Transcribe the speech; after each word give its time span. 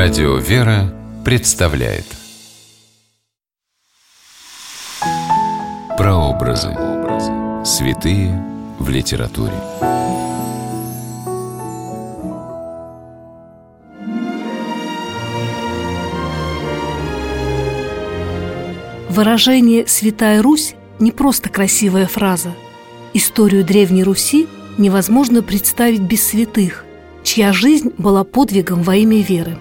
Радио 0.00 0.36
«Вера» 0.36 0.94
представляет 1.24 2.04
Прообразы. 5.96 6.68
Святые 7.64 8.40
в 8.78 8.88
литературе. 8.90 9.54
Выражение 19.08 19.88
«Святая 19.88 20.42
Русь» 20.42 20.76
не 21.00 21.10
просто 21.10 21.48
красивая 21.48 22.06
фраза. 22.06 22.54
Историю 23.14 23.64
Древней 23.64 24.04
Руси 24.04 24.46
невозможно 24.78 25.42
представить 25.42 26.02
без 26.02 26.24
святых, 26.24 26.84
чья 27.24 27.52
жизнь 27.52 27.92
была 27.98 28.22
подвигом 28.22 28.84
во 28.84 28.94
имя 28.94 29.22
веры. 29.22 29.58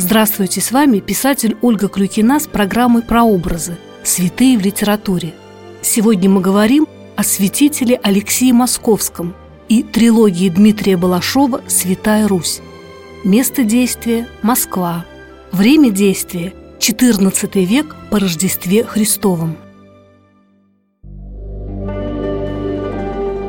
Здравствуйте, 0.00 0.60
с 0.60 0.70
вами 0.70 1.00
писатель 1.00 1.56
Ольга 1.60 1.88
Клюкина 1.88 2.38
с 2.38 2.46
программой 2.46 3.02
«Прообразы. 3.02 3.76
Святые 4.04 4.56
в 4.56 4.60
литературе». 4.60 5.34
Сегодня 5.82 6.30
мы 6.30 6.40
говорим 6.40 6.86
о 7.16 7.24
святителе 7.24 7.98
Алексее 8.00 8.52
Московском 8.52 9.34
и 9.68 9.82
трилогии 9.82 10.50
Дмитрия 10.50 10.96
Балашова 10.96 11.62
«Святая 11.66 12.28
Русь». 12.28 12.60
Место 13.24 13.64
действия– 13.64 14.28
Москва. 14.42 15.04
Время 15.50 15.90
действия– 15.90 16.54
XIV 16.78 17.64
век 17.64 17.96
по 18.08 18.20
Рождестве 18.20 18.84
Христовом. 18.84 19.56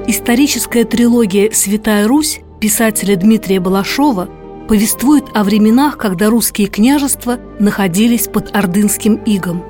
Историческая 0.07 0.85
трилогия 0.85 1.51
«Святая 1.51 2.07
Русь» 2.07 2.39
писателя 2.59 3.15
Дмитрия 3.15 3.59
Балашова 3.59 4.29
повествует 4.69 5.25
о 5.33 5.43
временах, 5.43 5.97
когда 5.97 6.29
русские 6.29 6.67
княжества 6.67 7.39
находились 7.59 8.27
под 8.27 8.55
ордынским 8.55 9.15
игом. 9.25 9.63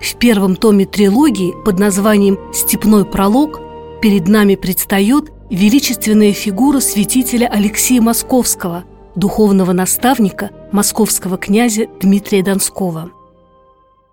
В 0.00 0.16
первом 0.16 0.56
томе 0.56 0.84
трилогии 0.84 1.54
под 1.64 1.78
названием 1.78 2.38
«Степной 2.52 3.06
пролог» 3.06 3.58
перед 4.02 4.28
нами 4.28 4.54
предстает 4.54 5.32
величественная 5.50 6.34
фигура 6.34 6.80
святителя 6.80 7.46
Алексея 7.46 8.02
Московского, 8.02 8.84
духовного 9.16 9.72
наставника 9.72 10.50
московского 10.72 11.38
князя 11.38 11.86
Дмитрия 12.02 12.42
Донского. 12.42 13.12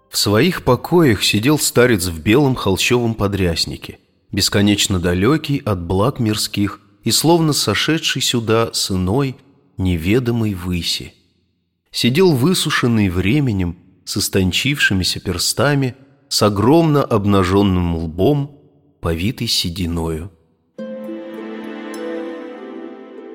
В 0.10 0.18
своих 0.18 0.64
покоях 0.64 1.24
сидел 1.24 1.60
старец 1.60 2.06
в 2.06 2.22
белом 2.22 2.56
холщовом 2.56 3.16
подряснике– 3.16 4.00
бесконечно 4.32 4.98
далекий 5.00 5.62
от 5.66 5.82
благ 5.82 6.20
мирских 6.20 6.80
и 7.04 7.12
словно 7.12 7.52
сошедший 7.52 8.22
сюда 8.22 8.70
с 8.72 8.92
иной, 8.92 9.36
неведомой 9.84 10.54
выси. 10.54 11.14
Сидел 11.92 12.34
высушенный 12.34 13.10
временем, 13.10 13.78
с 14.06 14.18
истончившимися 14.18 15.20
перстами, 15.20 15.96
с 16.30 16.42
огромно 16.44 17.04
обнаженным 17.04 17.96
лбом, 17.96 18.60
повитый 19.02 19.48
сединою. 19.48 20.32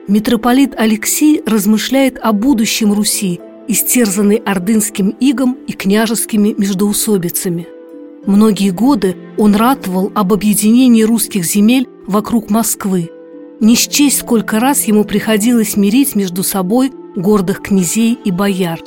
Митрополит 0.08 0.74
Алексей 0.76 1.42
размышляет 1.44 2.18
о 2.18 2.32
будущем 2.32 2.92
Руси, 2.92 3.40
истерзанной 3.68 4.36
ордынским 4.36 5.10
игом 5.20 5.54
и 5.66 5.72
княжескими 5.72 6.54
междоусобицами– 6.56 7.66
Многие 8.26 8.70
годы 8.70 9.16
он 9.38 9.54
ратовал 9.54 10.10
об 10.12 10.32
объединении 10.32 11.04
русских 11.04 11.44
земель 11.44 11.88
вокруг 12.08 12.50
Москвы. 12.50 13.08
Не 13.60 13.74
счесть, 13.74 14.18
сколько 14.18 14.60
раз 14.60 14.84
ему 14.84 15.04
приходилось 15.04 15.76
мирить 15.76 16.14
между 16.14 16.42
собой 16.42 16.92
гордых 17.14 17.62
князей 17.62 18.18
и 18.24 18.30
бояр. 18.30 18.80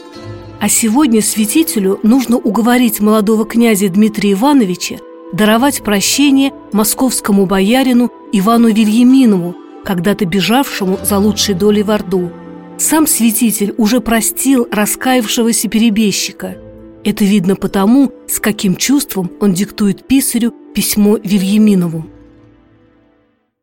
А 0.59 0.69
сегодня 0.69 1.21
святителю 1.21 1.99
нужно 2.03 2.37
уговорить 2.37 2.99
молодого 2.99 3.45
князя 3.45 3.89
Дмитрия 3.89 4.33
Ивановича 4.33 4.97
даровать 5.33 5.83
прощение 5.83 6.51
московскому 6.71 7.45
боярину 7.45 8.11
Ивану 8.31 8.69
Вильяминову, 8.69 9.55
когда-то 9.83 10.25
бежавшему 10.25 10.99
за 11.03 11.17
лучшей 11.17 11.55
долей 11.55 11.83
в 11.83 11.91
Орду. 11.91 12.31
Сам 12.77 13.07
святитель 13.07 13.73
уже 13.77 14.01
простил 14.01 14.67
раскаявшегося 14.71 15.67
перебежчика– 15.69 16.57
это 17.03 17.23
видно 17.23 17.55
потому, 17.55 18.11
с 18.27 18.39
каким 18.39 18.75
чувством 18.75 19.31
он 19.39 19.53
диктует 19.53 20.05
писарю 20.05 20.53
письмо 20.73 21.17
Вильяминову. 21.17 22.05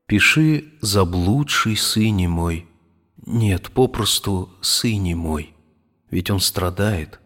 «Пиши, 0.07 0.65
заблудший 0.81 1.77
сыне 1.77 2.29
мой, 2.29 2.67
нет, 3.27 3.71
попросту 3.73 4.51
сыне 4.61 5.17
мой, 5.17 5.53
ведь 6.11 6.31
он 6.31 6.39
страдает. 6.39 7.21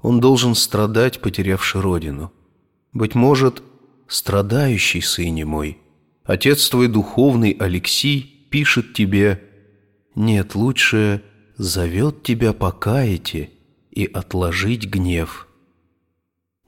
Он 0.00 0.18
должен 0.18 0.54
страдать, 0.54 1.20
потерявший 1.20 1.82
родину. 1.82 2.32
Быть 2.94 3.14
может, 3.14 3.62
страдающий 4.08 5.02
сыне 5.02 5.44
мой, 5.44 5.78
отец 6.24 6.68
твой 6.70 6.88
духовный 6.88 7.50
Алексий 7.50 8.46
пишет 8.50 8.94
тебе, 8.94 9.42
нет, 10.14 10.54
лучше 10.54 11.22
зовет 11.58 12.22
тебя 12.22 12.54
покаяти 12.54 13.50
и 13.90 14.06
отложить 14.06 14.86
гнев. 14.86 15.46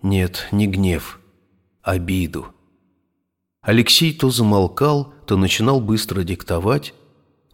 Нет, 0.03 0.49
не 0.53 0.67
гнев, 0.67 1.19
обиду. 1.83 2.55
Алексей 3.69 4.15
то 4.15 4.31
замолкал, 4.31 5.13
то 5.27 5.37
начинал 5.37 5.79
быстро 5.83 6.23
диктовать. 6.23 6.95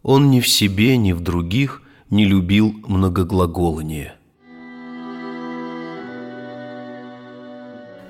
Он 0.05 0.31
ни 0.31 0.39
в 0.39 0.47
себе, 0.47 0.97
ни 0.97 1.11
в 1.11 1.19
других 1.19 1.83
не 2.09 2.25
любил 2.25 2.73
многоглаголания. 2.87 4.15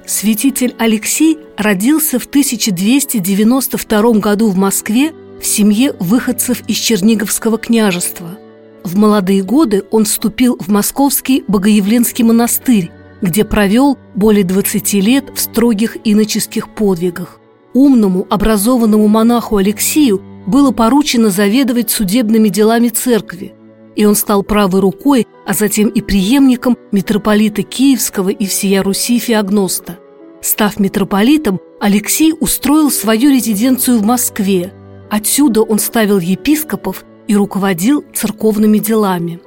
Святитель 0.05 0.75
Алексей 0.79 1.39
родился 1.57 2.19
в 2.19 2.27
1292 2.27 4.13
году 4.19 4.51
в 4.51 4.57
Москве 4.59 5.15
в 5.41 5.47
семье 5.47 5.95
выходцев 5.99 6.63
из 6.69 6.77
Черниговского 6.77 7.57
княжества– 7.57 8.39
в 8.85 8.99
молодые 8.99 9.43
годы 9.43 9.85
он 9.91 10.05
вступил 10.05 10.59
в 10.61 10.69
московский 10.69 11.43
Богоявленский 11.49 12.23
монастырь, 12.23 12.91
где 13.23 13.47
провел 13.47 13.97
более 14.15 14.45
20 14.45 14.93
лет 14.93 15.31
в 15.35 15.41
строгих 15.41 15.97
иноческих 16.05 16.69
подвигах. 16.69 17.41
Умному, 17.75 18.27
образованному 18.31 19.09
монаху 19.09 19.57
Алексию 19.57 20.23
было 20.47 20.71
поручено 20.71 21.31
заведовать 21.31 21.91
судебными 21.91 22.49
делами 22.49 22.89
церкви, 22.89 23.53
и 23.97 24.05
он 24.05 24.15
стал 24.15 24.45
правой 24.45 24.81
рукой, 24.81 25.27
а 25.45 25.55
затем 25.55 25.89
и 25.89 26.01
преемником 26.01 26.79
митрополита 26.93 27.63
Киевского 27.63 28.29
и 28.29 28.47
всея 28.47 28.83
Руси 28.83 29.19
Феогноста. 29.19 29.99
Став 30.41 30.79
митрополитом, 30.79 31.59
Алексей 31.81 32.33
устроил 32.39 32.91
свою 32.91 33.31
резиденцию 33.31 33.99
в 33.99 34.05
Москве. 34.05 34.73
Отсюда 35.11 35.63
он 35.63 35.79
ставил 35.79 36.19
епископов 36.19 37.05
и 37.27 37.35
руководил 37.35 38.05
церковными 38.15 38.79
делами. 38.79 39.41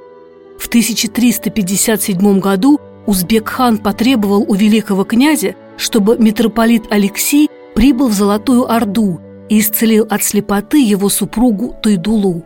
В 0.58 0.66
1357 0.66 2.40
году 2.40 2.80
Узбек-хан 3.06 3.78
потребовал 3.78 4.44
у 4.46 4.54
великого 4.54 5.04
князя, 5.04 5.54
чтобы 5.76 6.18
митрополит 6.18 6.84
Алексей 6.90 7.47
прибыл 7.78 8.08
в 8.08 8.12
Золотую 8.12 8.68
Орду 8.68 9.20
и 9.48 9.60
исцелил 9.60 10.04
от 10.10 10.24
слепоты 10.24 10.82
его 10.82 11.08
супругу 11.08 11.76
Тайдулу. 11.80 12.44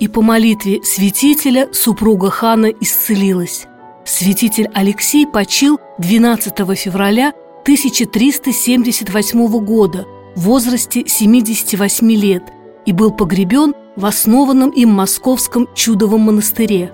И 0.00 0.08
по 0.08 0.22
молитве 0.22 0.82
святителя 0.82 1.68
супруга 1.72 2.30
хана 2.30 2.66
исцелилась. 2.66 3.66
Святитель 4.04 4.68
Алексей 4.74 5.24
почил 5.24 5.78
12 5.98 6.52
февраля 6.76 7.32
1378 7.62 9.64
года 9.64 10.04
в 10.34 10.40
возрасте 10.40 11.04
78 11.06 12.10
лет 12.10 12.42
и 12.84 12.92
был 12.92 13.12
погребен 13.12 13.76
в 13.94 14.04
основанном 14.04 14.70
им 14.70 14.88
московском 14.88 15.68
чудовом 15.76 16.22
монастыре. 16.22 16.90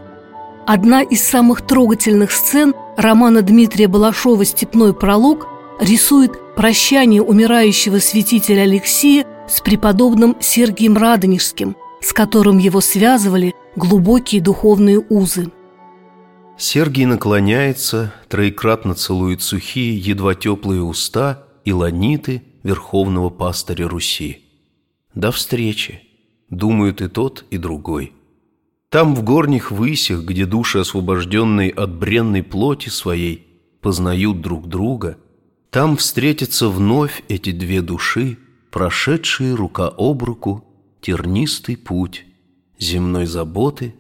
Одна 0.67 1.01
из 1.01 1.27
самых 1.27 1.67
трогательных 1.67 2.33
сцен 2.33 2.75
романа 2.99 3.41
Дмитрия 3.41 3.89
Балашова 3.89 4.45
«Степной 4.45 4.93
пролог» 4.93 5.49
рисует 5.81 6.33
прощание 6.55 7.23
умирающего 7.23 7.99
святителя 7.99 8.63
Алексея 8.63 9.27
с 9.49 9.61
преподобным 9.61 10.37
Сергием 10.41 10.97
Радонежским, 10.97 11.77
с 12.01 12.13
которым 12.13 12.59
его 12.59 12.81
связывали 12.81 13.55
глубокие 13.77 14.41
духовные 14.41 14.99
узы. 15.09 15.51
Сергий 16.57 17.05
наклоняется, 17.05 18.13
троекратно 18.29 18.95
целует 18.95 19.43
сухие, 19.43 19.97
едва 19.97 20.35
теплые 20.35 20.83
уста 20.83 21.45
и 21.65 21.73
ланиты 21.73 22.43
верховного 22.65 23.31
пастыря 23.31 23.89
Руси. 23.89 24.43
До 25.15 25.31
встречи! 25.31 26.03
думают 26.51 27.01
и 27.01 27.09
тот, 27.09 27.45
и 27.51 27.59
другой. 27.59 28.13
Там, 28.91 29.15
в 29.15 29.23
горних 29.23 29.71
высях, 29.71 30.23
где 30.23 30.47
души, 30.47 30.79
освобожденные 30.79 31.71
от 31.71 31.95
бренной 31.95 32.43
плоти 32.43 32.89
своей, 32.89 33.47
познают 33.83 34.41
друг 34.41 34.67
друга, 34.67 35.19
там 35.71 35.97
встретятся 35.97 36.69
вновь 36.69 37.23
эти 37.29 37.53
две 37.53 37.83
души, 37.83 38.39
прошедшие 38.71 39.55
рука 39.55 39.93
об 39.97 40.23
руку 40.23 40.65
тернистый 41.01 41.77
путь 41.77 42.25
земной 42.79 43.27
заботы 43.27 43.95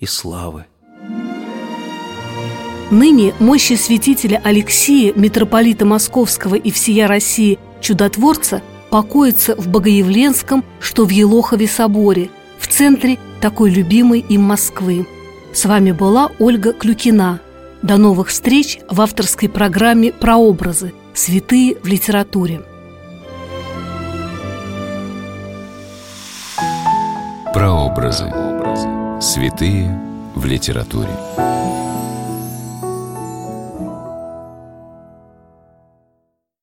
и 0.00 0.06
славы. 0.06 0.66
Ныне 2.90 3.32
мощи 3.38 3.74
святителя 3.74 4.40
Алексия, 4.44 5.12
митрополита 5.14 5.84
Московского 5.86 6.56
и 6.56 6.70
всея 6.70 7.08
России, 7.08 7.58
чудотворца, 7.80 8.62
покоится 8.90 9.56
в 9.56 9.68
Богоявленском, 9.68 10.64
что 10.78 11.06
в 11.06 11.10
Елохове 11.10 11.66
соборе, 11.66 12.30
в 12.58 12.68
центре 12.68 13.18
такой 13.40 13.70
любимой 13.70 14.20
им 14.20 14.42
Москвы. 14.42 15.06
С 15.54 15.64
вами 15.64 15.92
была 15.92 16.30
Ольга 16.38 16.72
Клюкина. 16.74 17.40
До 17.82 17.96
новых 17.96 18.28
встреч 18.28 18.78
в 18.90 19.00
авторской 19.00 19.48
программе 19.48 20.12
«Прообразы. 20.12 20.92
Святые 21.14 21.76
в 21.82 21.86
литературе». 21.86 22.62
Прообразы. 27.52 28.32
Святые 29.20 30.00
в 30.34 30.44
литературе. 30.46 31.10